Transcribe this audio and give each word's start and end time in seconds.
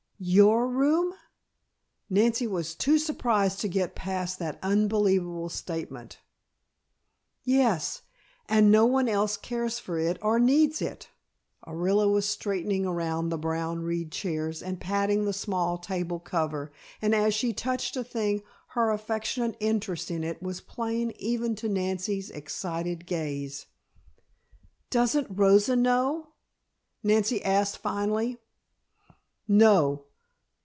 "Your 0.23 0.67
room!" 0.67 1.15
Nancy 2.07 2.45
was 2.45 2.75
too 2.75 2.99
surprised 2.99 3.59
to 3.61 3.67
get 3.67 3.95
past 3.95 4.37
that 4.37 4.59
unbelievable 4.61 5.49
statement. 5.49 6.19
"Yes; 7.43 8.03
and 8.47 8.71
no 8.71 8.85
one 8.85 9.09
else 9.09 9.35
cares 9.35 9.79
for 9.79 9.97
it 9.97 10.19
or 10.21 10.37
needs 10.39 10.79
it." 10.79 11.09
Orilla 11.65 12.07
was 12.07 12.29
straightening 12.29 12.85
around 12.85 13.29
the 13.29 13.37
brown 13.39 13.79
reed 13.81 14.11
chairs 14.11 14.61
and 14.61 14.79
patting 14.79 15.25
the 15.25 15.33
small 15.33 15.79
table 15.79 16.19
cover, 16.19 16.71
and 17.01 17.15
as 17.15 17.33
she 17.33 17.51
touched 17.51 17.97
a 17.97 18.03
thing, 18.03 18.43
her 18.75 18.91
affectionate 18.91 19.57
interest 19.59 20.11
in 20.11 20.23
it 20.23 20.39
was 20.39 20.61
plain 20.61 21.11
even 21.17 21.55
to 21.55 21.67
Nancy's 21.67 22.29
excited 22.29 23.07
gaze. 23.07 23.65
"Doesn't 24.91 25.35
Rosa 25.35 25.75
know?" 25.75 26.27
Nancy 27.01 27.43
asked 27.43 27.79
finally. 27.79 28.37
"No. 29.47 30.05